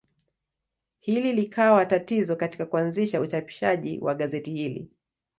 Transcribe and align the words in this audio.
Hili 0.99 1.33
likawa 1.33 1.85
tatizo 1.85 2.35
katika 2.35 2.65
kuanzisha 2.65 3.21
uchapishaji 3.21 3.99
wa 3.99 4.15
gazeti 4.15 4.51
hili. 4.51 4.91